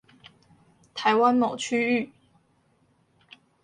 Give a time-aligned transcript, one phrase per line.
[0.95, 2.11] 台灣某區域